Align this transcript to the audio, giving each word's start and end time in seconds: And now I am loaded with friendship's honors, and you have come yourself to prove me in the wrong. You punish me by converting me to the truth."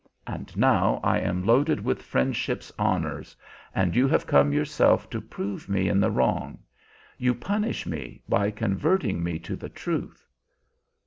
And 0.25 0.57
now 0.57 0.99
I 1.03 1.19
am 1.19 1.45
loaded 1.45 1.85
with 1.85 2.01
friendship's 2.01 2.71
honors, 2.79 3.35
and 3.75 3.95
you 3.95 4.07
have 4.07 4.25
come 4.25 4.51
yourself 4.51 5.07
to 5.11 5.21
prove 5.21 5.69
me 5.69 5.87
in 5.87 5.99
the 5.99 6.09
wrong. 6.09 6.57
You 7.19 7.35
punish 7.35 7.85
me 7.85 8.23
by 8.27 8.49
converting 8.49 9.23
me 9.23 9.37
to 9.37 9.55
the 9.55 9.69
truth." 9.69 10.25